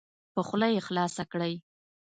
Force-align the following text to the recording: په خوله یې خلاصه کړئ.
په 0.33 0.41
خوله 0.47 0.67
یې 0.73 0.81
خلاصه 0.87 1.23
کړئ. 1.31 1.53